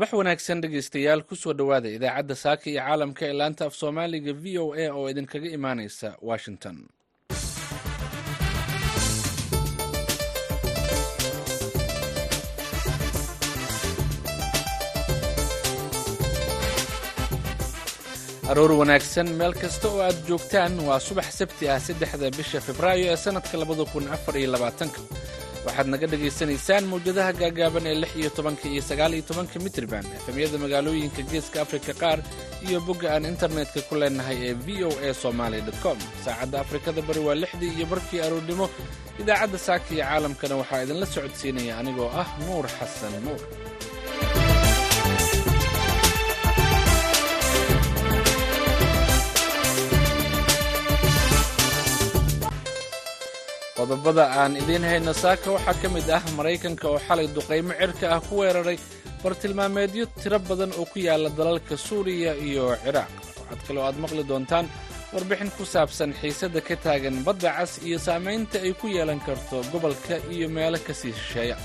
[0.00, 4.44] subax wanaagsan dhegeystayaal ku soo dhowaada idaacadda saaka iyo caalamka ee laanta af soomaaliga v
[4.64, 6.76] o a oo idinkaga imaaneysa washington.
[18.50, 23.18] Aroor wanaagsan meel kasta oo aad joogtaan waa subax sabti ah saddexda bisha febraayo ee
[23.24, 25.00] sannadka labada kun afar iyo labaatanka
[25.66, 30.56] waxaad naga dhagaysanaysaan mawjadaha gaagaaban ee lix iyo tobanka iyo sagaal iyo tobanka mitriban efemyada
[30.64, 32.18] magaalooyinka geeska afrika qaar
[32.68, 35.98] iyo bogga aan internetka ku leenahay ee v o a somaali com.
[36.24, 38.66] Saacadda afrikada bari waa lixdii iyo barkii aroornimo
[39.22, 43.40] idaacadda saaka iyo caalamkana waxaa idinla socodsiinaya anigoo ah nuur xasan nuur
[53.90, 58.20] qodobada aan idiin hayno saaka waxaa ka mid ah maraykanka oo xalay duqaymo cirka ah
[58.28, 58.78] ku weeraray
[59.22, 63.10] bartilmaameedyo tiro badan oo ku yaalla dalalka suuriya iyo ciraaq.
[63.38, 64.66] Waxaad kaloo aad maqli doontaan
[65.14, 70.14] warbixin ku saabsan xiisadda ka taagan badda cas iyo saamaynta ay ku yeelan karto gobolka
[70.34, 71.56] iyo meelo ka sii shisheeya.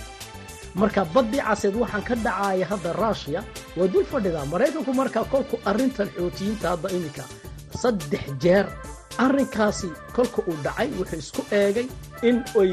[0.81, 3.41] Marka baddii caseed waxaan ka dhacaaya hadda ruushiya
[3.77, 7.23] waa dul fadhidaa maraykanku markaa kolku arrintan xootiyiinta hadda iminka.
[7.81, 8.65] Saddex jeer
[9.23, 11.87] arrinkaasi kolka uu dhacay wuxuu isku eegay
[12.29, 12.71] in ay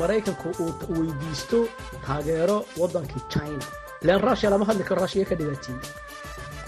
[0.00, 1.58] maraykanku uu weydiisto
[2.06, 3.64] taageero waddankii china.
[4.02, 5.78] Ilaan ruushiya lama hadli karo ruushiya ka dhibaatiye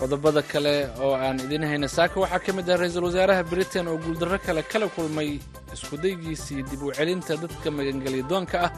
[0.01, 3.97] qodobada kale oo aan idiin hayna saaka waxaa ka mid ah ra'iisul wasaaraha britain oo
[4.05, 5.31] guuldarro kale kala kulmay
[5.75, 8.71] iskudaygiisii dib u celinta dadka magangelyadoonka ah.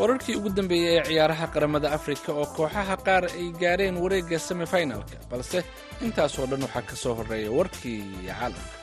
[0.00, 5.58] Wararkii ugu dambeeyey ee ciyaaraha qaramada afrika oo kooxaha qaar ay gaareen wareegga semifinalka balse
[6.06, 8.80] intaasoo dhan waxaa ka soo horreeya warkii caalamka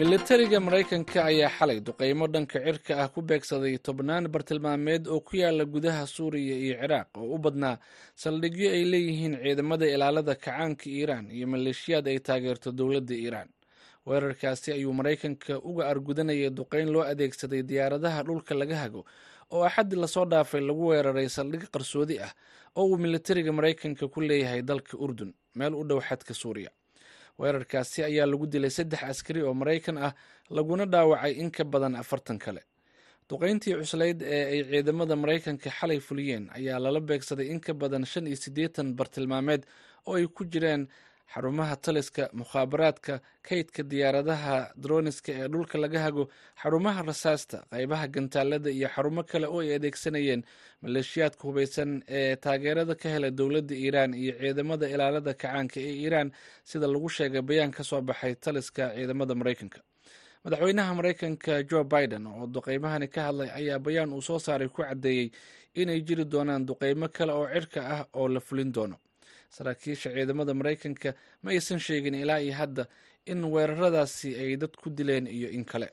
[0.00, 5.64] militariga maraykanka ayaa xalay duqaymo dhanka cirka ah ku beegsaday tobnaan bartilmaameed oo ku yaalla
[5.74, 7.76] gudaha suuriya iyo ciraaq oo u badnaa
[8.22, 13.48] saldhigyo ay leeyihiin ciidamada ilaalada kacaanka iiraan iyo maleeshiyaad ay taageerto dowladda iiraan.
[14.08, 19.02] Weerarkaasi ayuu maraykanka uga argudanayay duqayn loo adeegsaday diyaaradaha dhulka laga hago
[19.52, 22.32] oo axaddi la soo dhaafay lagu weeraray saldhig qarsoodi ah
[22.76, 26.70] oo uu militariga maraykanka ku leeyahay dalka urdun meel u dhow xadka suuriya
[27.40, 30.12] weerarkaasi ayaa lagu dilay saddex askari oo maraykan ah
[30.56, 32.62] laguna dhaawacay in ka badan afartan kale.
[33.30, 38.26] Duqayntii cuslayd ee ay ciidamada maraykanka xalay fuliyeen ayaa lala beegsaday in ka badan shan
[38.26, 39.62] iyo siddeetan bartilmaameed
[40.08, 40.82] oo ay ku jireen
[41.34, 43.14] xarumaha taliska mukhaabaraadka
[43.48, 46.24] kaydka diyaaradaha droniska ee dhulka laga hago
[46.62, 50.42] xarumaha rasaasta qaybaha gantaalada iyo xarumo kale oo ay adeegsanayeen.
[50.82, 56.28] Maleeshiyaadka hubaysan ee taageerada ka hela dowladda iiraan iyo ciidamada ilaalada kacaanka ee iiraan
[56.70, 59.78] sida lagu sheegay bayaan ka soo baxay taliska ciidamada maraykanka
[60.44, 65.26] madaxweynaha maraykanka jo biden oo duqeymahani ka hadlay ayaa bayaan uu soo saaray ku caddeeyey
[65.80, 68.96] inay jiri doonaan duqeymo kale oo cirka ah oo la fulin doono
[69.56, 71.10] saraakiisha ciidamada maraykanka
[71.42, 72.84] ma aysan sheegin ilaa iyo hadda
[73.26, 75.88] in weeraradaasi ay dad ku dileen iyo in kale.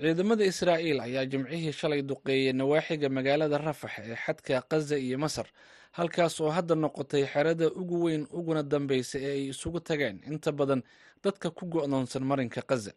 [0.00, 5.46] Ciidamada israa'iil ayaa jimcihii shalay duqeeyey nawaaxiga magaalada rafax ee xadka kaza iyo masar
[5.98, 10.16] halkaas oo hadda noqotay xerada ugu weyn uguna dambeysa ee ay isugu tageen.
[10.30, 10.82] Inta badan
[11.24, 12.92] dadka ku go'doonsan marinka kaza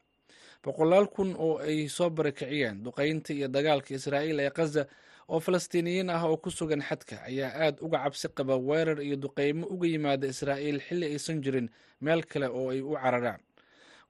[0.66, 4.84] boqolaal kun oo ay soo barakiciyeen duqeynta iyo dagaalka israa'iil ee kaza
[5.30, 9.68] oo falastiiniyiin ah oo ku sugan xadka ayaa aad uga cabsi qaba weerar iyo duqeymo
[9.70, 11.70] uga yimaada israa'iil xilli aysan jirin
[12.02, 13.42] meel kale oo ay u cararaan.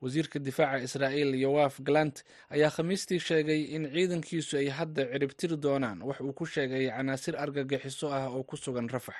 [0.02, 6.02] Wasiirka difaaca israa'iil yowaaf galant ayaa khamiistii sheegay in ciidankiisu ay hadda ciribtiri doonaan.
[6.04, 9.16] Wax uu ku sheegay canaasir argagixiso ah oo ku sugan rafax.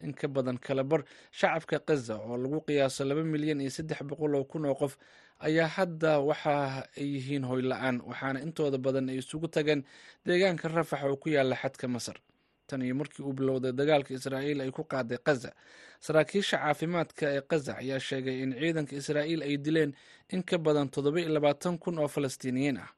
[0.00, 4.34] In ka badan kala bar shacabka kaza oo lagu qiyaaso laba milyan iyo saddex boqol
[4.36, 4.96] oo kun oo qof
[5.46, 6.54] ayaa hadda waxa
[7.00, 9.82] ay yihiin hoy la'aan waxaana intooda badan ay isugu tageen
[10.26, 12.16] deegaanka rafax oo ku yaalla xadka masar.
[12.66, 15.50] Tan iyo markii uu bilowday dagaalka israa'iil ay ku qaaday kaza
[16.00, 19.92] saraakiisha caafimaadka ee kaza ayaa sheegay in ciidanka israa'iil ay dileen
[20.34, 22.90] in ka badan toddoba iyo labaatan kun oo falastiiniyiin ah.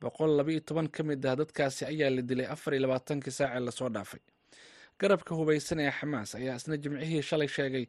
[0.00, 3.60] Boqol laba iyo toban ka mid ah dadkaasi ayaa la dilay afar iyo labaatankii saacee
[3.66, 4.20] la soo dhaafay
[5.00, 7.84] garabka hubaysan ee xamaas ayaa isna jimcihii shalay sheegay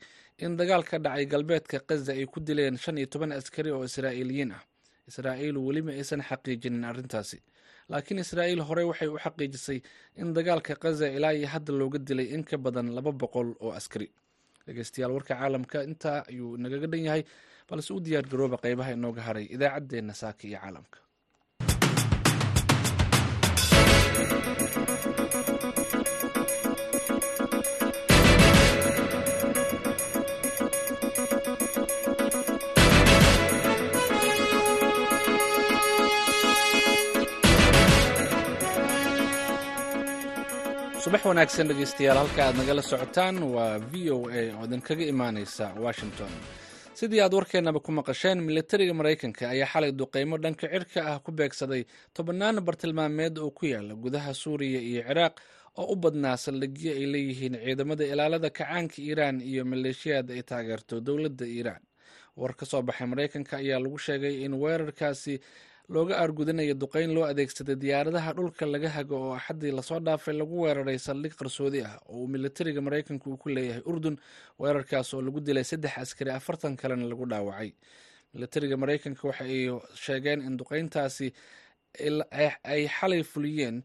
[0.46, 4.52] in dagaal ka dhacay galbeedka kaza ay ku dileen shan iyo toban askari oo israa'iiliyiin
[4.58, 4.64] ah.
[5.10, 7.38] Israa'iil welima aysan xaqiijinin arrintaasi.
[7.92, 9.80] Laakiin israa'iil horey waxay u xaqiijisay
[10.22, 14.08] in dagaalka kaza ilaa iyo hadda looga dilay in ka badan laba boqol oo askari.
[14.66, 17.24] Dhegeystayaal warka caalamka intaa ayuu nagaga dhan yahay
[17.70, 20.98] balse u diyaar garooba qeybaha inooga haray idaacaddeenna saaka iyo caalamka
[41.12, 46.32] subax wanaagsan dhegeystayaal halka aad nagala socotaan waa v o a oo idinkaga imaaneysa washington.
[47.00, 51.84] Sidii aad warkeennaba ku maqasheen militariga maraykanka ayaa xalay duqeymo dhanka cirka ah ku beegsaday
[52.16, 55.36] tobannaan bartilmaameed oo ku yaalla gudaha suuriya iyo ciraaq
[55.82, 61.46] oo u badnaa saldhigyo ay leeyihiin ciidamada ilaalada kacaanka iiraan iyo maleeshiyaad ay taageerto dowladda
[61.46, 61.84] iiraan.
[62.40, 65.36] War ka soo baxay maraykanka ayaa lagu sheegay in weerarkaasi
[65.90, 70.62] looga aargudanayo duqeyn loo adeegsaday diyaaradaha dhulka laga hago oo axaddii la soo dhaafay lagu
[70.64, 74.18] weeraray saldhig qarsoodi ah oo uu militariga maraykanka uu ku leeyahay urdun
[74.60, 77.72] weerarkaas oo lagu dilay saddex askari afartan kalena lagu dhaawacay.
[78.34, 79.68] Militariga maraykanka waxa ay
[80.04, 81.34] sheegeen in duqeyntaasi
[82.64, 83.84] ay xalay fuliyeen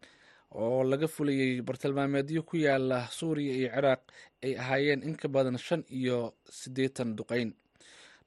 [0.55, 4.01] oo laga fuliyey bartilmaameedyo ku yaalla suuriya iyo ciraaq
[4.45, 7.51] ay ahaayeen in ka badan shan iyo siddeetan duqeyn.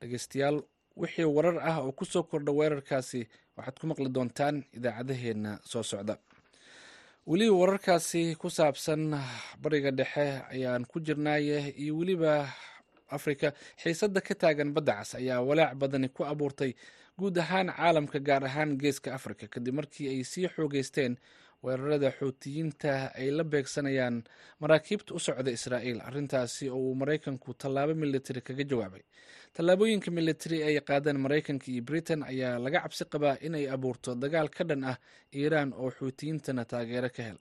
[0.02, 0.60] Dhegeystayaal
[1.00, 3.28] wixii warar ah oo ku soo kordha weerarkaasi
[3.60, 6.16] waxaad ku maqli doontaan idaacadaheena soo socda.
[7.30, 9.14] Weliba wararkaasi ku saabsan
[9.62, 10.26] bariga dhexe
[10.56, 12.50] ayaan ku jirnaaye iyo weliba
[13.10, 16.72] afrika xiisadda ka taagan badda cas ayaa walaac badani ku abuurtay
[17.20, 21.14] guud ahaan caalamka gaar ahaan geeska afrika kadib markii ay sii xoogeysteen
[21.64, 24.24] weerarada xuutiyiinta ay la beegsanayaan
[24.62, 26.00] maraakiibta u socda israa'iil.
[26.08, 29.04] Arrintaasi oo uu maraykanku tallaabo militari kaga jawaabay.
[29.56, 34.64] Tallaabooyinka militari ay qaadeen maraykanka iyo britain ayaa laga cabsi qabaa inay abuurto dagaal ka
[34.70, 34.98] dhan ah
[35.36, 37.40] iiraan oo xuutiyiintana taageero ka hel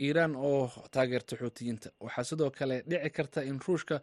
[0.00, 4.00] iiraan oo taageerta xuutiyiinta waxaa sidoo kale dhici karta in ruushka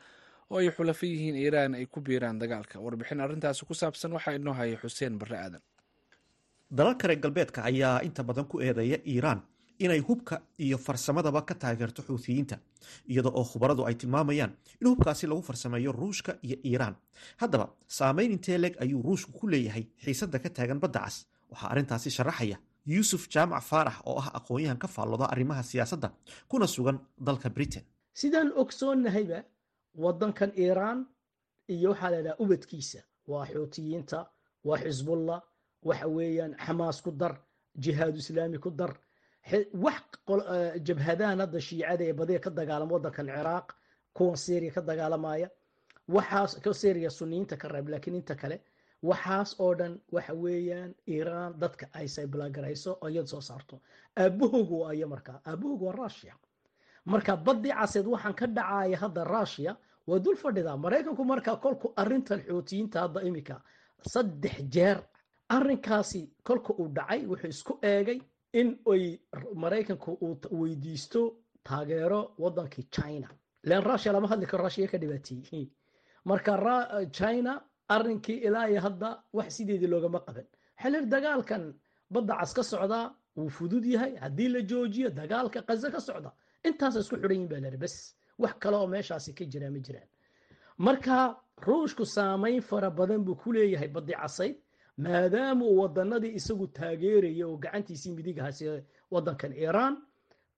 [0.51, 2.79] oo ay xulafo yihiin iiraan ay ku biiraan dagaalka.
[2.79, 5.61] Warbixin arrintaasi ku saabsan waxaa inoo haya xuseen barre aadan
[6.77, 9.41] dalalka reer galbeedka ayaa inta badan ku eedeeya iiraan
[9.79, 10.35] inay hubka
[10.65, 12.57] iyo farsamadaba ka taageerto xuutiyiinta
[13.11, 16.95] iyada oo khubaradu ay tilmaamayaan in hubkaasi lagu farsameeyo ruushka iyo iiraan.
[17.41, 21.15] Haddaba saameyn intee leeg ayuu ruushku ku leeyahay xiisadda ka taagan badda cas?
[21.51, 26.09] Waxaa arrintaasi sharaxaya yuusuf jaamac faarax oo ah aqoon-yahan ka faallooda arrimaha siyaasadda
[26.47, 26.97] kuna sugan
[27.27, 27.83] dalka britain.
[28.13, 29.39] Sidaan ogsoonnahayba
[30.03, 31.05] waddankan iiraan
[31.67, 34.19] iyo waxaa la idhaha ubadkiisa waa xuutiyiinta
[34.67, 35.41] waa xisbullah
[35.83, 37.33] waxa weeyaan xamaas ku dar
[37.83, 38.93] jihaadu islaami ku dar.
[39.73, 40.03] Wax
[40.87, 43.67] jabhadahan hadda shiicada ee badiya ka dagaalama waddankan ciraaq
[44.13, 45.49] kuwan syriya ka dagaalamaya
[46.07, 46.51] waxaas
[46.81, 48.57] syriya suniyiinta ka reeb laakiin inta kale
[49.03, 53.81] waxaas oo dhan waxa weeyaan iiraan dadka ay sayblaagarayso oo iyada soo saarto.
[54.17, 56.33] Aabahoogu waa markaa aabahoogu waa rushia
[57.05, 59.77] marka baddii caseed waxaan ka dhacaya hadda rushia
[60.07, 60.77] waa dul fadhidaa.
[60.77, 63.61] Maraykanku markaa kolku arrintan xuutiyiinta hadda imika
[64.13, 64.97] saddex jeer
[65.55, 68.19] arrinkaasi kolka uu dhacay wuxuu isku eegay
[68.59, 69.03] in ay
[69.63, 71.21] maraykanku uu weydiisto
[71.67, 73.27] taageero waddankii china.
[73.69, 75.65] Len rushia lama hadli karo rushia ka dhibaateeyey
[76.29, 76.53] marka
[77.19, 77.53] china
[77.95, 80.47] arrinkii ilaa iyo hadda wax sideedii loogama qaban
[80.81, 81.63] xelir dagaalkan
[82.13, 83.05] badda cas ka socdaa
[83.37, 86.29] wuu fudud yahay haddii la joojiyo dagaalka qaze ka socda
[86.67, 87.95] intaas isku xidhan yihiin baa lari bes
[88.41, 90.09] wax kale oo meeshaasi ka jiraa ma jiraan.
[90.85, 91.15] Marka
[91.67, 94.55] ruushku saamayn fara badan buu ku leeyahay baddi casayd
[94.97, 98.65] maadaama uu wadanadii isagu taageeraya oo gacantiisii midigahasi
[99.11, 99.95] wadankan iiraan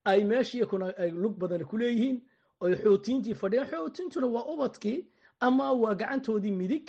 [0.05, 2.17] ay meeshii kuna ay lug badan ku leeyihiin
[2.59, 3.67] oy xootiintii fadhiyaan.
[3.71, 4.99] Xootiintuna waa ubadkii
[5.39, 6.87] ama waa gacantoodii midig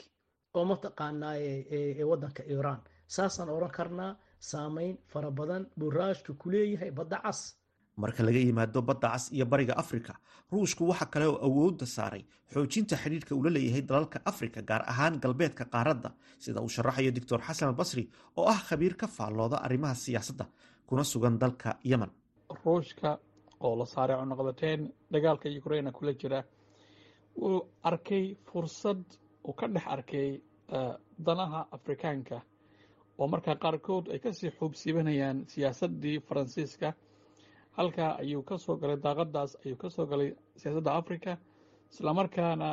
[0.54, 6.90] oo mataqaanaa ee wadanka iiraan saasaan odhan karnaa saamayn fara badan buu raashka ku leeyahay
[6.90, 7.40] badda cas
[7.96, 10.12] marka laga yimaado badda cas iyo bariga afrika
[10.52, 12.22] ruushku waxa kale oo awoodda saaray
[12.52, 17.40] xoojinta xidhiidhka uu la leeyahay dalalka afrika gaar ahaan galbeedka qaaradda sida uu sharaxayo doctor
[17.46, 18.04] xasan albasri
[18.36, 20.44] oo ah khabiir ka faallooda arrimaha siyaasadda
[20.86, 22.10] kuna sugan dalka yemen.
[22.64, 23.18] Ruushka
[23.60, 24.80] oo la saaray cunuqabateyn
[25.12, 26.44] dagaalka ukraina kula jira
[27.40, 29.02] wuu arkay fursad
[29.48, 30.28] uu ka dhex arkay
[31.26, 32.36] danaha afrikaanka
[33.18, 36.88] oo markaa qaarkood ay ka sii xuubsiibanayaan siyaasaddii faransiiska
[37.76, 40.30] halkaa ayuu ka soo galay daaqadaas ayuu ka soo galay
[40.60, 41.32] siyaasadda africa
[41.92, 42.68] islamarkaana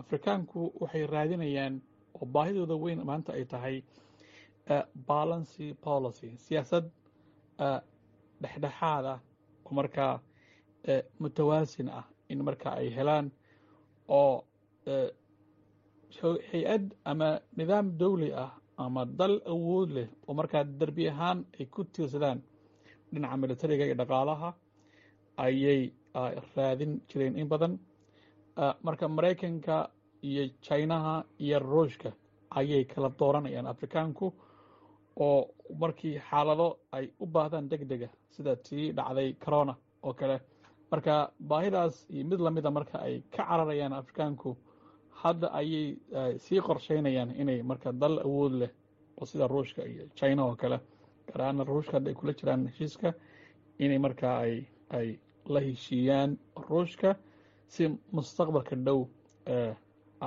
[0.00, 1.74] afrikaanku waxay raadinayaan
[2.18, 3.76] oo baahidooda weyn maanta ay tahay
[5.08, 6.84] balancy policy siyaasad
[8.42, 9.18] dhexdhexaad ah
[9.66, 10.14] oo markaa
[11.22, 13.26] mutawaasin ah in marka ay helaan
[14.18, 14.34] oo
[16.52, 18.52] hay'ad ama nidaam dawli ah
[18.84, 22.38] ama dal awood leh oo markaa derbi ahaan ay ku tiirsadaan
[23.14, 24.48] dhinaca militariga iyo dhaqaalaha
[25.44, 25.80] ayay
[26.56, 27.78] raadin jireen in badan.
[28.86, 29.90] Marka maraykanka
[30.22, 32.10] iyo jinaha iyo ruushka
[32.58, 34.26] ayay kala dooranayaan afrikaanku
[35.26, 35.38] oo
[35.82, 40.40] markii xaalado ay u baahdaan deg dega sida tii dhacday corona oo kale.
[40.90, 44.56] Marka baahidaas iyo mid lamida marka ay ka cararayaan afrikaanku
[45.22, 45.96] hadda ayay
[46.44, 48.70] sii qorsheynayaan inay marka dal awood leh
[49.18, 50.78] oo sida ruushka iyo china oo kale
[51.28, 53.08] gaar ahaana ruushka hadda ay kula jiraan heshiiska
[53.78, 54.54] inay markaa ay
[54.98, 55.08] ay
[55.54, 56.30] la heshiiyaan
[56.68, 57.10] ruushka
[57.72, 59.00] si mustaqbalka dhow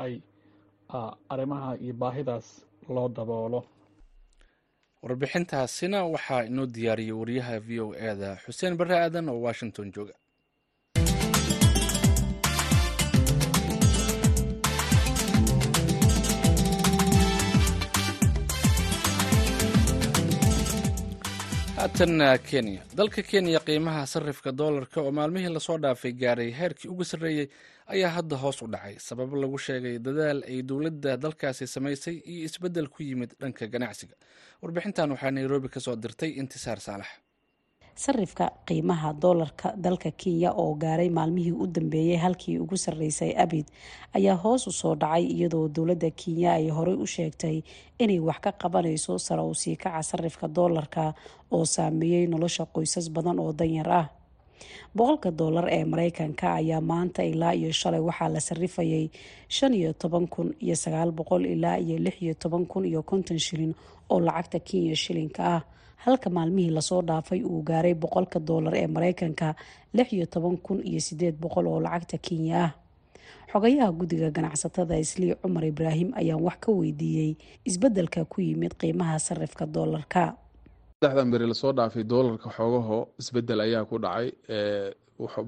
[0.04, 0.14] ay
[1.30, 2.48] arrimaha iyo baahidaas
[2.96, 3.62] loo daboolo.
[5.04, 10.14] Warbixintaasina waxaa inoo diyaariyey wariyaha v o e da xuseen barre aadan oo washington jooga
[21.88, 22.82] haatan kenya.
[22.96, 27.48] Dalka kenya qiimaha sarifka doolarka oo maalmihii la soo dhaafay gaaray heerkii ugu sarreeyey
[27.88, 28.96] ayaa hadda hoos u dhacay.
[29.00, 34.16] Sababo lagu sheegay dadaal ay dowladda dalkaasi samaysay iyo isbeddel ku yimid dhanka ganacsiga.
[34.62, 37.08] Warbixintan waxaa nairobi ka soo dirtay intisaar saalax
[38.04, 43.66] sarifka qiimaha doolarka dalka kenya oo gaaray maalmihii u dambeeyey halkii ugu sarreysay abid
[44.18, 47.58] ayaa hoos u soo dhacay iyadoo dowladda kenya ay horey u sheegtay
[48.04, 51.04] inay wax ka qabanayso sare u kaca sarifka doolarka
[51.56, 54.08] oo saameeyey nolosha qoysas badan oo danyar ah.
[54.96, 59.06] Boqolka doolar ee mareykanka ayaa maanta ilaa iyo shalay waxaa la sarifayay
[59.56, 63.40] shan iyo toban kun iyo sagaal boqol ilaa iyo lix iyo toban kun iyo konton
[63.46, 63.74] shilin
[64.10, 65.62] oo lacagta kenya shilinka ah
[66.08, 69.48] halka maalmihii la soo dhaafay uu gaaray boqolka doolar ee mareykanka
[69.98, 70.26] lix iyo
[71.72, 72.72] oo lacagta kenya ah.
[73.52, 77.32] Xogayaha guddiga ganacsatada islii cumar ibraahim ayaan wax ka weydiiyey
[77.70, 80.24] isbeddelka ku yimid qiimaha sarifka doolarka
[81.02, 84.28] saddexdan beri la soo dhaafay doolarka xoogaho isbeddel ayaa ku dhacay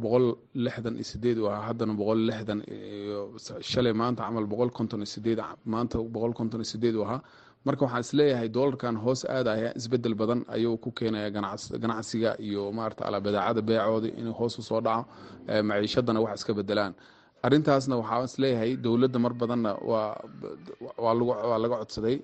[0.04, 0.26] boqol
[0.66, 1.64] lixdan iyo sideed u ahaa.
[1.70, 3.20] Haddana boqol lixdan iyo
[3.72, 5.40] shalay maanta camal boqol konton iyo sideed
[5.74, 7.22] maanta boqol konton iyo sideed u ahaa
[7.66, 11.30] marka waxaan is leeyahay doolarkan hoos aadaya isbeddel badan ayuu ku keenaya
[11.84, 15.06] ganacsiga iyo maarata alabadeecada beecooda inuu hoos u soo dhaco
[15.70, 16.94] maciishadana wax iska bedelaan
[17.48, 19.72] arintaasna waxaa is leeyahay dowladda mar badanna
[21.04, 22.16] waa laga codsaday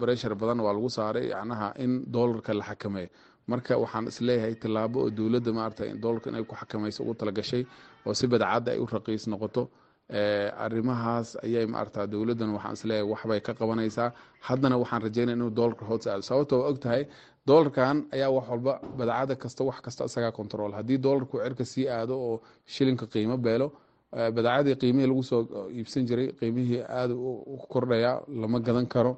[0.00, 3.08] breshar badan waa lagu saaray yacnaha in doolarka la xakameeyo.
[3.50, 7.62] Marka waxaan is leeyahay tilaabo oo dowladda maarata doolarka inay ku xakamayso ugu talagashay
[8.06, 9.62] oo si badcadda ay u raqiis noqoto
[10.10, 14.12] arrimahaas ayay maarata dowladdan waxaan is leeyahay waxbay ka qabanaysaa.
[14.48, 16.22] Haddana waxaan rajeynaya inuu doolarka hoos aado.
[16.22, 17.06] Sababto og tahay
[17.46, 20.72] doolarkan ayaa wax walba badcada kasta wax kasta isagaa control.
[20.72, 23.72] Haddii doolarku cirka sii aado oo shilinka qiimo beelo
[24.12, 29.16] badacadii qiimihii lagu soo iibsan jiray qiimihii aada u kordhaya lama gadan karo.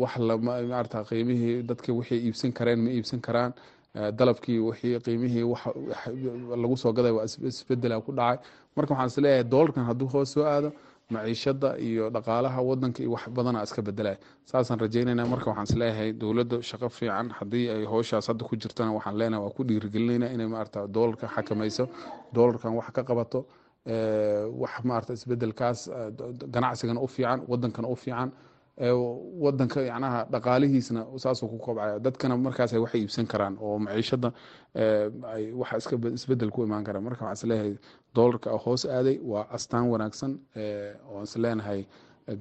[0.00, 3.52] Wax maarata qiimihii dadka waxay iibsan kareen ma iibsan karaan.
[4.18, 5.44] Dalabkii wixii qiimihii
[6.62, 8.38] lagu soo gaday waa isbedela ku dhacay
[8.76, 10.70] marka waxaan is leeyahay doolarkan hadduu hoos soo aado
[11.14, 14.18] maciishada iyo dhaqaalaha wadanka iyo wax badana iska bedelaya
[14.50, 18.92] saasaan rajeynayna marka waxaan is leeyahay dowladda shaqo fiican haddii ay howshaas hadda ku jirtana
[18.98, 21.84] waxaan leenahay waa ku dhiirigelinayna inay maarata doolarka xakamayso
[22.34, 23.40] doolarkan wax ka qabato
[24.62, 25.80] wax maarata isbedelkaas
[26.54, 28.28] ganacsigana u fiican wadankana u fiican
[29.44, 34.32] wadanka yacnaha dhaqaalihiisna saasuu ku kobcaya dadkana markaas ay waxay iibsan karaan oo maciishada
[35.60, 37.74] waxa isbeddel ku imaan kara marka waxaan is leeyahay
[38.14, 40.32] doolarka hoos aaday waa astaan wanaagsan
[41.12, 41.80] oo isleenahay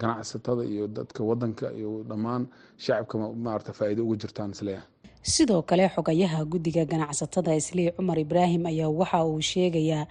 [0.01, 3.15] ganacsatada iyo dadka wadanka iyo dhammaan shacabka
[3.45, 4.87] maarata faa'iido uga jirtaan is leeyahay
[5.21, 10.03] sidoo kale xogayaha guddiga ganacsatada islii cumar ibraahim ayaa waxa uu sheegayaa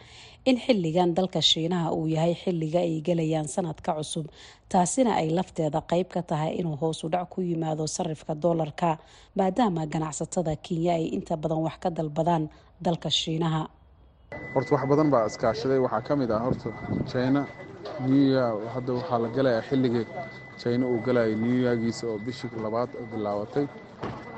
[0.50, 4.26] in xilligan dalka shiinaha uu yahay xilliga ay gelayaan sanadka cusub.
[4.72, 8.90] Taasina ay lafteeda qeyb ka tahay inuu hoos u dhac ku yimaado sarifka doolarka
[9.38, 12.44] maadaama ganacsatada kenya ay inta badan wax ka dalbadaan
[12.86, 13.62] dalka shiinaha.
[14.54, 16.68] Horta wax badan baa iskaashaday waxaa ka mid ah horta
[17.12, 17.40] china
[18.08, 18.52] new year.
[18.74, 20.06] Hadda waxaa la galayaa xilligii
[20.62, 23.64] china uu galayay new yeargiisa oo bishii labaad bilaabatay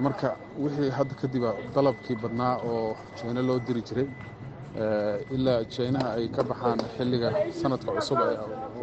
[0.04, 0.28] marka
[0.62, 4.06] wixii hadda kadiba dalabkii badnaa oo jina loo diri jiray
[5.37, 7.28] ilaa jinaha ay ka baxaan xilliga
[7.61, 8.18] sanadka cusub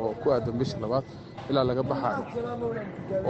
[0.03, 1.05] oo ku aadan bisha labaad
[1.49, 2.23] ilaa laga baxayo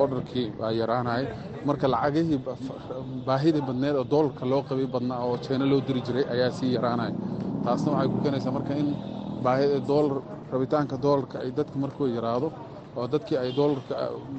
[0.01, 1.27] ordarkii baa yaraanaya
[1.67, 2.39] marka lacagihii
[3.27, 7.13] baahidii badneed oo doolarka loo qabay badnaa oo jina loo diri jiray ayaa sii yaraanaya
[7.65, 8.89] taasna waxay ku keenaysaa marka in
[9.45, 10.17] baahidoolar
[10.53, 12.47] rabitaanka doolarka ay dadka markuu yaraado
[12.99, 13.93] oo dadkii ay doolarka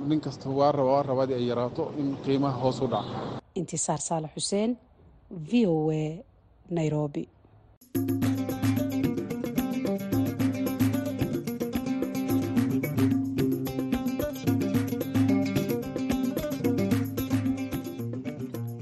[0.09, 3.13] nin kasta waa raba waa rabaadii ay yaraato in qiimaha hoos u dhaco
[3.61, 4.71] intisaar saalax xuseen
[5.51, 6.05] v o a
[6.79, 7.23] nairobi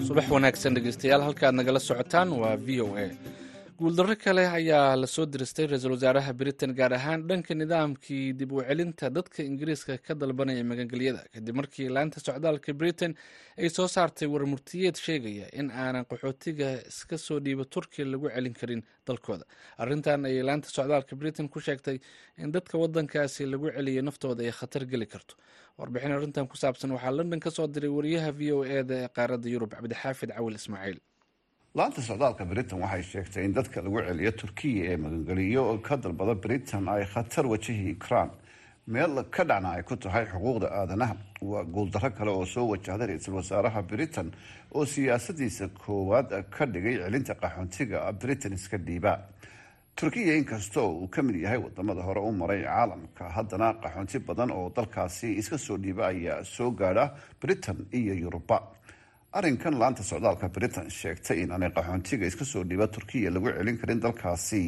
[0.06, 3.06] subax wanaagsan dhegeystayaal halkaad nagala socotaan waa v o a
[3.82, 8.60] guuldarro kale ayaa la soo diristay ra'iisul wasaaraha britain gaar ahaan dhanka nidaamkii dib u
[8.68, 11.22] celinta dadka ingiriiska ka dalbanaya magangelyada.
[11.34, 13.12] Kadib markii laanta socdaalka britain
[13.58, 18.82] ay soo saartay warmurtiyeed sheegaya in aanan qaxootiga iska soo dhiibo turkiya lagu celin karin
[19.06, 19.44] dalkooda.
[19.82, 21.98] Arrintan ayay laanta socdaalka britain ku sheegtay
[22.38, 25.34] in dadka wadankaasi lagu celiyo naftooda ay khatar geli karto.
[25.78, 29.08] Warbixin arrintan ku saabsan waxaa london ka soo diray wariyaha v o e da ee
[29.16, 31.00] qaaradda yurub cabdixaafid cawil ismaaciil
[31.74, 36.88] laanta socdaalka britain waxay sheegtay in dadka lagu celiyo turkiya ee magangeliyo ka dalbada britain
[36.88, 38.30] ay khatar wajahi karaan
[38.86, 41.16] meel ka dhacna ay ku tahay xuquuqda aadanaha.
[41.42, 44.32] Waa guuldarro kale oo soo wajahday ra'iisul wasaaraha britain
[44.74, 49.18] oo siyaasadiisa koowaad ka dhigay celinta qaxoontiga britain iska dhiiba.
[49.96, 54.68] Turkiya inkastoo uu ka mid yahay waddamada hore u maray caalamka haddana qaxoonti badan oo
[54.76, 58.60] dalkaasi iska soo dhiiba ayaa soo gaadha britain iyo yuruba
[59.38, 64.00] arrinkan laanta socdaalka britain sheegtay in aanay qaxoontiga iska soo dhiiba turkiya lagu celin karin
[64.04, 64.62] dalkaasi.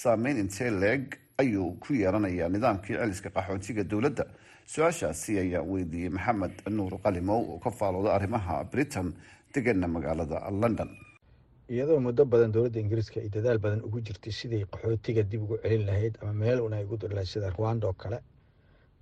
[0.00, 1.04] Saameyn intee leeg
[1.42, 4.24] ayuu ku yeelanayaa nidaamkii celiska qaxoontiga dowladda.
[4.72, 9.08] Su'aashaasi ayaa weydiiyey maxamed nuur qalimow oo ka faalooda arrimaha britain
[9.54, 10.90] degana magaalada london.
[11.70, 15.86] Iyadoo muddo badan dowladda ingiriiska ay dadaal badan ugu jirtay sidii qaxootiga dib ugu celin
[15.86, 18.18] lahayd ama meel un ugu lahayd sida rwanda oo kale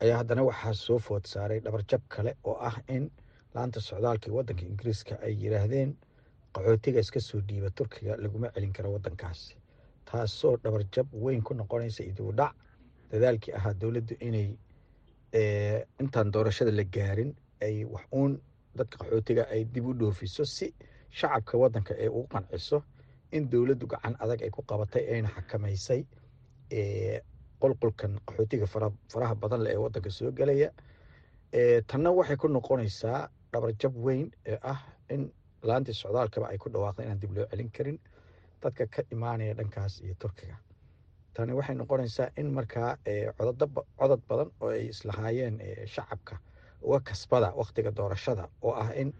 [0.02, 3.10] ayaa haddana waxaa soo food saaray dhabarjab kale oo ah in
[3.54, 5.90] laanta socdaalka ee waddanka ingiriiska ay yidhaahdeen
[6.54, 9.56] qaxootiga iska soo dhiiba turkiga laguma celin karo waddankaasi
[10.04, 12.54] taasoo dhabarjab weyn ku noqonaysa idibudhac
[13.10, 14.48] dadaalkii ahaa dowladdu inay
[16.00, 18.40] intaan doorashada la gaarin ay wax uun
[18.76, 20.74] dadka qaxootiga ay dib u dhoofiso si
[21.10, 22.82] shacabka waddanka ay ugu qanciso
[23.32, 26.04] in dowladdu gacan adag ay ku qabatay ayna xakamaysay
[27.60, 28.66] qolqolkan qaxootiga
[29.12, 30.70] faraha badan leh ee waddanka soo gelaya
[31.86, 34.80] tanna waxay ku noqonaysaa dhabarjab weyn ee ah
[35.10, 35.30] in
[35.62, 37.98] laantii socdaalkaba ay ku dhawaaqda inaan dib loo celin karin
[38.62, 40.56] dadka ka imaanaya dhankaas iyo turkiga.
[41.34, 42.96] Tani waxay noqonaysaa in markaa
[43.98, 46.38] codod badan oo ay islahaayeen shacabka
[46.82, 49.12] uga kasbada waktiga doorashada oo ah in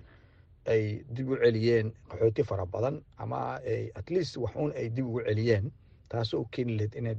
[0.67, 3.61] ay dib u celiyeen qaxooti fara badan ama
[3.95, 5.73] at least waxuun ay dib ugu celiyeen
[6.09, 7.17] taasoo u keeni lahayd inay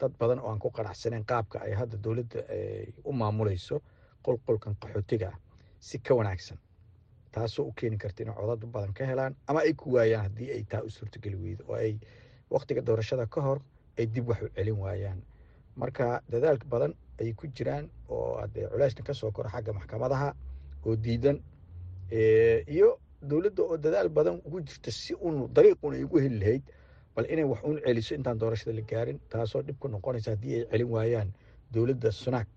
[0.00, 2.40] dad badan oo aan ku qanacsaneyn qaabka ay hadda dowladda
[3.04, 3.80] u maamulayso
[4.24, 5.32] qolqolkan qaxootiga
[5.86, 6.58] si ka wanaagsan.
[7.34, 10.62] Taasoo u keeni karta inay codad badan ka helaan ama ay ku waayaan haddii ay
[10.70, 11.98] taa u suurtogeli weydo oo ay
[12.50, 13.58] waktiga doorashada ka hor
[13.98, 15.20] ay dib wax u celin waayaan.
[15.76, 20.34] Marka dadaal badan ayay ku jiraan oo adee culeysna ka soo koro xagga maxkamadaha
[20.86, 21.38] oo diidan
[22.68, 26.62] iyo dowladda oo dadaal badan ugu jirta si uun dariiqun ay ugu heli lahayd
[27.16, 30.66] bal inay wax uun celiso intaan doorashada la gaarin taasoo dhib ku noqonaysa haddii ay
[30.70, 31.28] celin waayaan
[31.72, 32.48] dowladda sunaak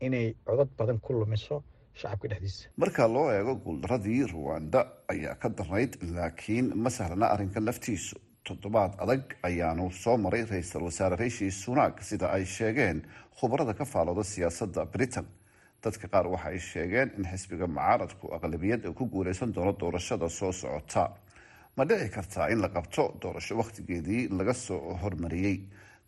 [0.00, 1.62] inay codad badan ku lumiso
[2.00, 2.68] shacabka dhexdiisa.
[2.76, 8.16] Marka loo eego guuldaradii ruwanda ayaa ka darnayd laakiin ma sahlana arrinkan laftiisu.
[8.44, 13.02] Toddobaad adag ayaanu soo maray ra'iisul wasaare rishi sunak sida ay sheegeen
[13.40, 15.26] khubarada ka faalooda siyaasadda britain.
[15.84, 21.08] Dadka qaar waxa ay sheegeen in xisbiga mucaaradku aqlabiyad ku guuleysan doono doorashada soo socota.
[21.76, 25.56] Ma dhici kartaa in la qabto doorasho wakhtigeedii laga soo hormariyey?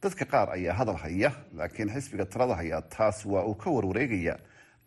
[0.03, 4.37] Dadka qaar ayaa hadal haya laakiin xisbiga talada hayaa taas waa uu ka warwareegaya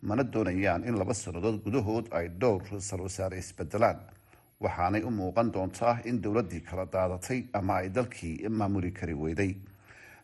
[0.02, 3.98] mana doonayaan in laba sannadood gudahood ay dhowr ra'isul wasaare isbedelaan.
[4.60, 9.54] Waxaanay u muuqan doontaa in dowladdii kala daadatay ama ay dalkii maamuli kari weyday.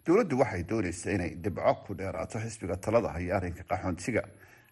[0.06, 4.22] Dowladdu waxay doonaysaa inay dhibco ku dheeraato xisbiga talada haya arrinka qaxoontiga.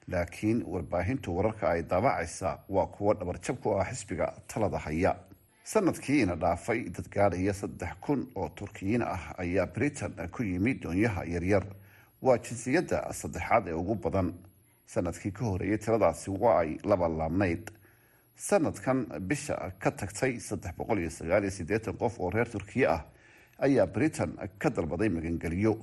[0.08, 5.16] Laakiin warbaahintu wararka ay daabacaysa waa kuwo dhabarjab ku ah xisbiga talada haya.
[5.64, 11.64] Sanadkiina dhaafay dad gaadhaya saddex kun oo turkiyiin ah ayaa britain ku yimi doonyaha yaryar.
[12.22, 14.34] Waa jinsiyadda saddexaad ee ugu badan
[14.86, 17.70] sannadkii ka horeeyay tiradaasi waa ay laba laabnayd.
[18.36, 20.38] Sanadkan bisha ka tagtay
[21.98, 23.04] qof oo reer turkiye ah
[23.58, 25.78] ayaa britain ka dalbaday magangeliyo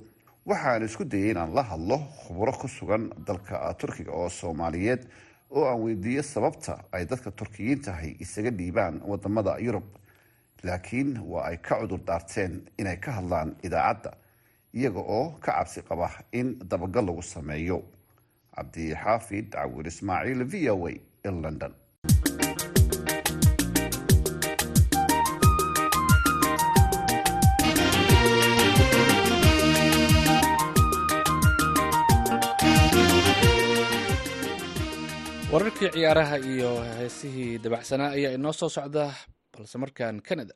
[0.46, 5.06] waxaan isku dayay inaan la hadlo khuburo ku sugan dalka turkiga oo soomaaliyeed
[5.50, 9.84] oo aan weydiiyo sababta ay dadka turkiyiintahay isaga dhiibaan waddamada yurub.
[10.62, 14.12] Laakiin waa ay ka cudur daarteen inay ka hadlaan idaacadda
[14.74, 17.82] iyaga oo ka cabsi qaba in dabagal lagu sameeyo
[18.56, 21.72] cabdixaafid cawir ismaaciil v o a london.
[35.52, 39.04] Wararkii ciyaaraha iyo heesihii dabacsanaa ayaa inoo soo socda
[39.52, 40.54] balse markan canada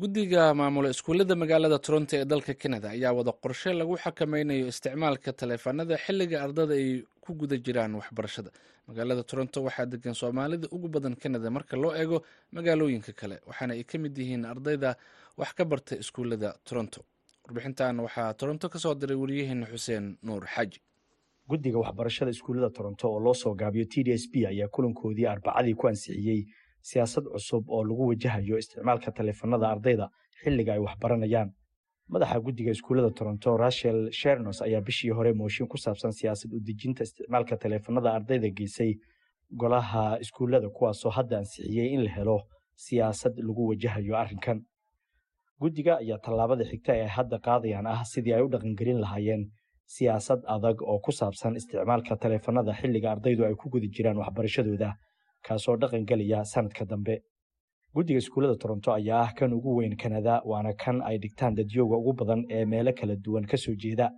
[0.00, 5.94] guddiga maamula iskuullada magaalada toronto ee dalka canada ayaa wada qorshe lagu xakameynayo isticmaalka taleefanada
[6.04, 6.88] xilliga ardada ay
[7.24, 8.50] ku guda jiraan waxbarashada.
[8.88, 12.18] Magaalada toronto waxaa degan soomaalida ugu badan canada marka loo eego
[12.52, 14.96] magaalooyinka kale waxaana ay ka mid yihiin ardayda
[15.40, 17.00] wax ka barta iskuullada toronto.
[17.44, 20.80] Warbixintan waxaa toronto ka soo diray wariyaheena xuseen nuur xaaji.
[21.48, 25.74] Guddiga waxbarashada iskuullada toronto oo loo soo gaabiyo t d s b ayaa kulankoodii arbacadii
[25.74, 26.44] ku ansixiyey
[26.80, 30.08] siyaasad cusub oo lagu wajahayo isticmaalka taleefanada ardayda
[30.42, 31.52] xilliga ay waxbaranayaan
[32.14, 37.02] madaxa guddiga iskuullada toronto rachel shernos ayaa bishii hore mooshin ku saabsan siyaasad u dejinta
[37.06, 38.90] isticmaalka taleefanada ardayda geysay
[39.62, 42.38] golaha iskuullada kuwaasoo hadda ansixiyey in la helo
[42.86, 44.58] siyaasad lagu wajahayo arrinkan.
[45.60, 49.42] Guddiga ayaa tallaabada xigta ee hadda qaadayaan ah sidii ay u dhaqangelin lahaayeen
[49.96, 54.90] siyaasad adag oo ku saabsan isticmaalka taleefanada xilliga ardaydu ay ku guda jiraan waxbarashadooda
[55.46, 57.14] kaasoo dhaqangelaya sanadka dambe
[57.94, 62.12] guddiga iskuullada toronto ayaa ah kan ugu weyn kanada waana kan ay dhigtaan dadyooga ugu
[62.20, 64.10] badan ee meelo kala duwan ka soo jeeda.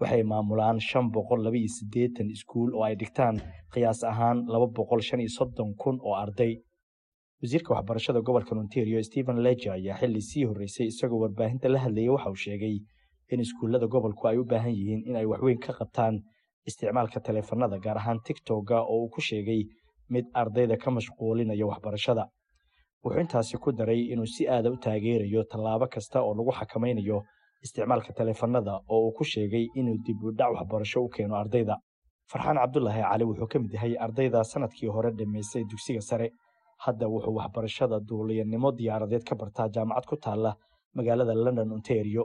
[0.00, 3.36] Waxay maamulaan shan boqol laba iyo siddeetan iskuul oo ay dhigtaan
[3.74, 6.52] qiyaas ahaan laba boqol shan iyo soddon kun oo arday.
[7.42, 12.30] Wasiirka waxbarashada gobolka ontario stephen leger ayaa xilli sii horreysay isagoo warbaahinta la hadlayay waxa
[12.30, 12.76] uu sheegay
[13.32, 16.14] in iskuullada gobolku ay u baahan yihiin in ay waxweyn ka qabtaan
[16.68, 19.62] isticmaalka taleefanada gaar ahaan tigtogga oo uu ku sheegay
[20.14, 22.24] mid ardayda ka mashquulinaya waxbarashada
[23.04, 27.18] wuxuu intaasi ku daray inuu si aada u taageerayo tallaabo kasta oo lagu xakamaynayo
[27.64, 31.76] isticmaalka taleefanada oo uu ku sheegay inuu dib u dhac waxbarasho u keeno ardayda.
[32.30, 36.28] Farxaan cabdulaahi cali wuxuu ka mid yahay ardayda sannadkii hore dhammaystay dugsiga sare.
[36.84, 40.56] Hadda wuxuu waxbarashada duuliyanimo diyaaradeed ka bartaa jaamacad ku taalla
[40.96, 42.24] magaalada london ontario.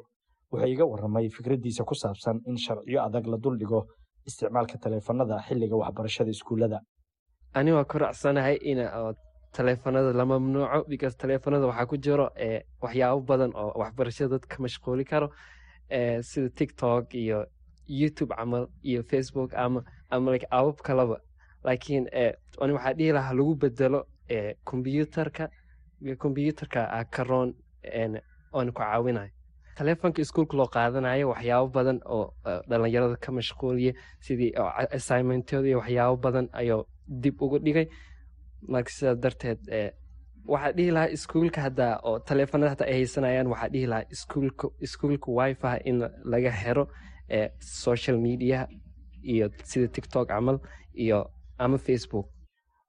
[0.51, 3.85] Wuxuu iga warramay fikraddiisa ku saabsan in sharciyo adag la duldhigo
[4.27, 6.79] isticmaalka taleefanada xilliga waxbarashada iskuullada
[9.51, 12.29] taleefanada la mamnuuco because taleefanada waxaa ku jiro
[12.81, 15.29] waxyaabo badan oo waxbarashada dadka mashquuli karo
[16.21, 17.45] sida tiktok iyo
[17.87, 21.17] youtube camal iyo facebook ama ama like abab kalaba.
[21.63, 22.05] Laakiin
[22.61, 24.05] ani waxaa dhihi lahaa lagu bedelo
[24.65, 25.49] combyuutarka
[26.17, 27.53] combyuutarka karoon
[28.53, 29.31] oona ku caawinayo
[29.77, 32.33] taleefonka iskuolka loo qaadanayo waxyaabo badan oo
[32.69, 34.53] dhalinyarada ka mashquuliya sidii
[34.97, 37.87] assignmentooda iyo waxyaabo badan ayuu dib uga dhigay
[38.67, 39.59] marka sidaas darteed
[40.53, 45.27] waxaa dhihi lahaa iskuulka hadda oo taleefanada hata ay haysanayaan waxaa dhihi lahaa iskuulka iskuulka
[45.39, 45.97] wifi in
[46.31, 46.83] laga xiro
[47.59, 48.67] social media
[49.23, 50.59] iyo sida tiktok camal
[50.93, 52.27] iyo ama facebook.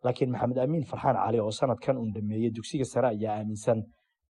[0.05, 3.83] Laakiin maxamed amiin farxaan cali oo sanadkan uun dhameeyey dugsiga sare ayaa aaminsan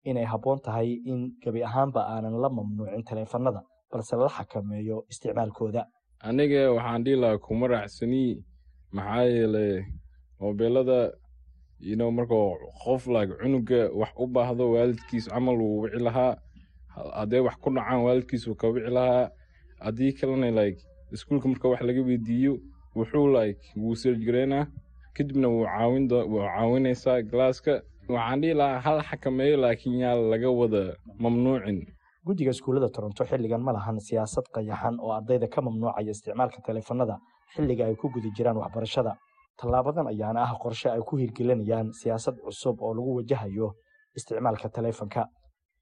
[0.04, 5.82] inay habboon tahay in gebi ahaanba aanan la mamnuucin taleefanada balse la xakameeyo isticmaalkooda.
[6.28, 8.44] Aniga waxaan dhihi lahaa kuma raacsanii
[8.92, 9.82] maxaa yeelay
[10.40, 10.98] mobeelada
[11.80, 16.36] ino markuu qof like cunuga wax u baahdo waalidkiis camal wuu wici lahaa.
[17.18, 19.30] Haddee wax ku dhacaan waalidkiis wuu ka wici lahaa.
[19.80, 20.80] Haddii kalena like
[21.12, 22.58] iskuulka marka wax laga weydiiyo
[22.96, 24.66] wuxuu like wuu serjgareynaa
[25.14, 30.96] kadibna wuu caawin wuu caawinaysaa galaaska waxaan dhihi lahaa hal xakameeyo laakiin yaa laga wada
[31.18, 31.86] mamnuucin.
[32.26, 37.16] Guddiga iskuullada toronto xilligan ma lahan siyaasad qayaxan oo ardayda ka mamnuucaya isticmaalka taleefanada
[37.54, 39.12] xilliga ay ku guda jiraan waxbarashada
[39.60, 43.74] tallaabadan ayaana ah qorshe ay ku hirgelinayaan siyaasad cusub oo lagu wajahayo
[44.16, 45.26] isticmaalka taleefanka.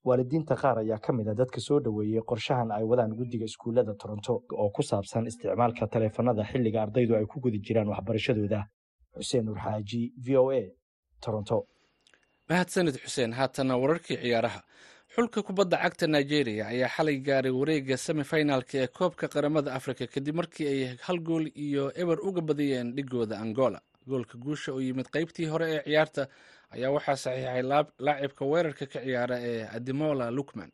[0.05, 4.43] Waalidiinta qaar ayaa ka mid a dadka soo dhoweeyey qorshahan ay wadaan guddiga iskuullada toronto
[4.53, 8.61] oo ku saabsan isticmaalka taleefanada xilliga ardaydu ay ku guda jiraan waxbarashadooda.
[9.17, 10.61] Xuseen nur xaaji v o a
[11.25, 11.65] toronto.
[12.51, 13.33] Mahadsanid xuseen.
[13.33, 14.61] Haatana wararkii ciyaaraha
[15.15, 20.67] xulka kubadda cagta nigeria ayaa xalay gaaray wareegga semifinalka ee koobka qaramada afrika kadib markii
[20.73, 23.81] ay hal gool iyo eber uga badiyeen dhigooda angola.
[24.09, 26.23] Goolka guusha oo yimid qeybtii hore ee ciyaarta
[26.75, 27.63] ayaa waxaa saxiixay
[28.07, 30.71] laacibka weerarka ka ciyaara ee adimola lukman.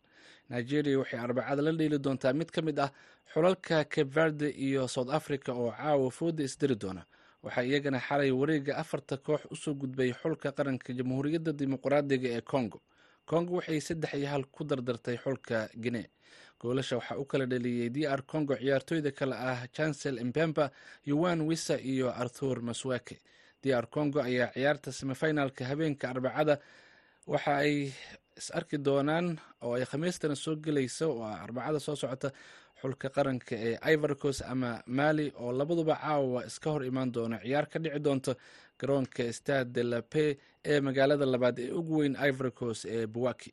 [0.50, 2.90] Nigeria waxay arbacada la dheeli doontaa mid ka mid ah
[3.35, 7.03] xulalka cape verde iyo south africa oo caawa fooda isdiri doona.
[7.42, 12.81] Waxaa iyagana xalay wareegga afarta koox u soo gudbay xulka qaranka jamhuuriyadda dimuqraadiga ee congo
[13.31, 16.07] congo waxay saddex iyo hal ku dardartay xulka guinee
[16.61, 20.71] goolasha waxaa u kala dhaliyey d r congo ciyaartooyda kale ah chancel impemba
[21.11, 23.16] yuwan wisa iyo arthur maswake
[23.62, 26.55] d r congo ayaa ciyaarta semifinalka habeenka arbacada.
[27.27, 27.93] Waxa ay
[28.40, 29.27] is arki doonaan
[29.62, 32.29] oo ay khamiistana soo gelayso oo arbacada soo socota
[32.81, 37.79] xulka qaranka ee ivorcos ama mali oo labaduba caawa iska hor imaan doona ciyaar ka
[37.79, 38.33] dhici doonta
[38.81, 40.25] garoonka stade de la pe
[40.73, 43.51] ee magaalada labaad ee ugu weyn ivorcos ee buwaki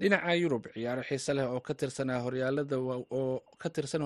[0.00, 2.10] dhinaca yurub ciyaaro xiise leh oo ka tirsan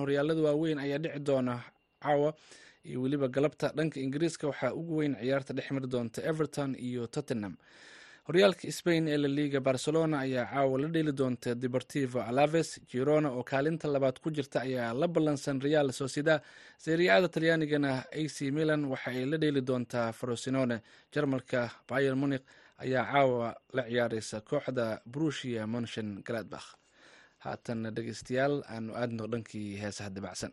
[0.01, 1.55] horyaalada waaweyn ayaa dhici doona
[2.03, 2.33] caawa
[2.87, 3.67] iyo weliba galabta.
[3.77, 7.55] Dhanka ingiriiska waxaa ugu weyn ciyaarta dhex mari doonta everton iyo tottenham
[8.27, 13.43] horyaalka spain ee la liga barcelona ayaa caawa la dheeli doonta deportivo alaves girona oo
[13.43, 16.41] kaalinta labaad ku jirta ayaa la ballansan real socieda
[16.85, 20.77] seriacada talyaanigana ac milan waxa ay la dheeli doontaa frosinone.
[21.13, 22.43] Jarmalka bayer munik
[22.83, 26.67] ayaa caawa la ciyaareysa kooxda brushia monshen galadbakh
[27.43, 30.51] haatan dhegeystayaal aanu aadno dhankii heesaha dabacsan.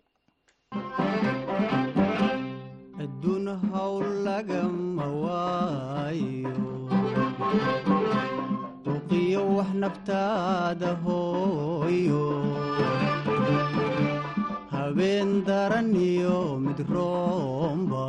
[3.05, 6.74] Aduun hawl lagama waayo
[8.95, 12.25] uqiyo wax naftaada hooyo.
[14.75, 18.07] Habeen daran iyo mid roomba.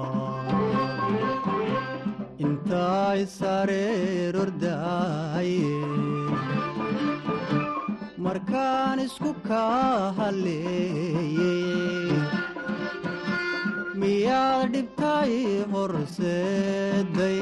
[2.45, 5.73] Intaa intaay sareerordaaye
[8.25, 12.11] markaan isku kaa haleeyey
[14.01, 15.33] miyaad dhibtay
[15.73, 17.41] horseeday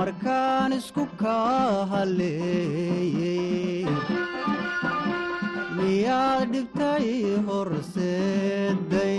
[0.00, 3.84] markaan isku kaa haleeyey
[5.76, 7.06] miyaad dhibtay
[7.48, 9.18] horseeday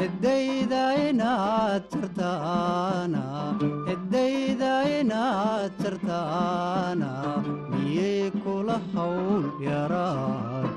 [0.00, 3.24] heddayda inaad jartaana
[3.88, 7.10] heddayda inaad jartaana
[7.72, 10.75] miyay kula hawl yaraatay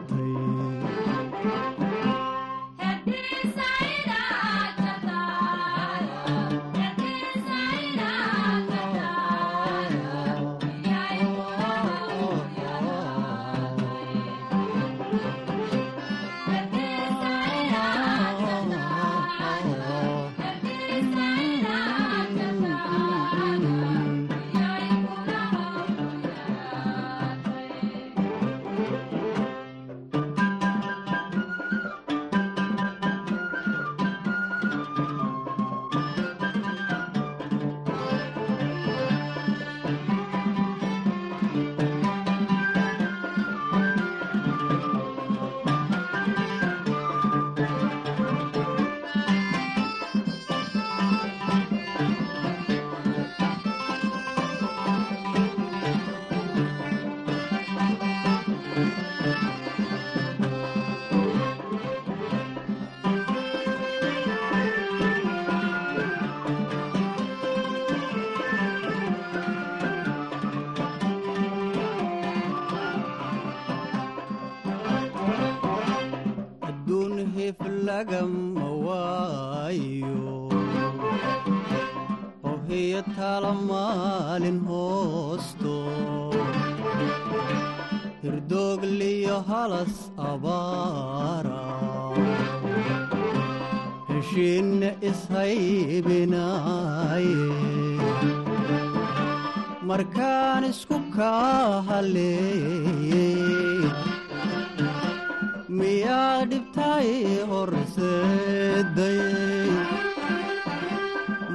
[83.49, 85.75] tala maalin hoosto
[88.23, 89.95] hirdoogliyo halas
[90.31, 91.61] abaara
[94.09, 97.35] heshiinna ishaybinaaye
[99.91, 102.01] markaan isku kaa
[105.79, 107.09] miyaa dhibtay
[107.53, 109.19] horseeday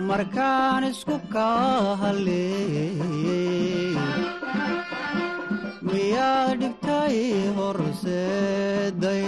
[0.09, 2.97] markaan isku kaa haleeyey
[5.89, 7.17] miyaa dhibtay
[7.57, 9.27] horseeday?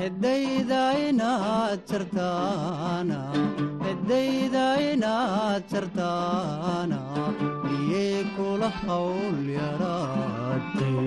[0.00, 3.20] Heddayda inaad jartaana
[3.84, 7.00] heddayda inaad jartaana
[7.64, 10.98] miyay kula hawl yaraatay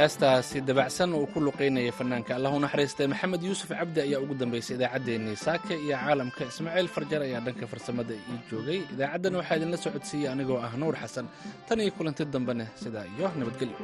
[0.00, 2.32] heestaasi dabacsan uu ku luqaynaya fanaanka.
[2.38, 5.36] Allahu naxariistay maxamed yuusuf cabdi ayaa ugu dambeysay idaacaddeenii.
[5.46, 8.80] Saaka iyo caalamka ismaaciil farjar ayaa dhanka farsamada ii joogay.
[8.94, 11.26] Idaacaddan waxaa idinla socodsiiyey anigoo ah nuur xasan.
[11.68, 13.76] Tan iyo kulanti dambene sidaa iyo nabadgelyo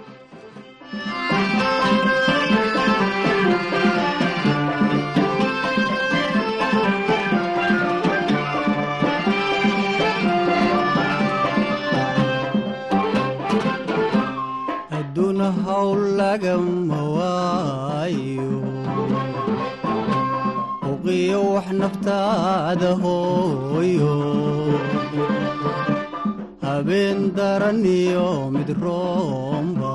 [16.42, 18.52] hawl lagama waayo
[20.92, 24.14] uqiyo wax naftaada hooyo.
[26.62, 29.94] Habeen daran iyo mid roomba.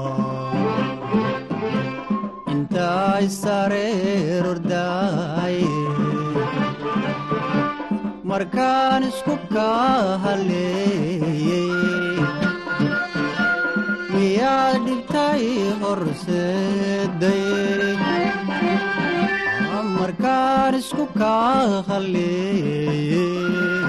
[2.52, 5.70] Intaay sareerordaaye
[8.24, 11.72] markaan isku kaa haleeyey
[15.22, 15.46] dhibtay
[15.82, 17.44] horseeday
[19.98, 23.41] markaan isku kaa haleeyey